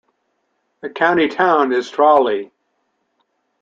The 0.79 0.89
county 0.89 1.27
town 1.27 1.71
is 1.71 1.91
Tralee. 1.91 2.49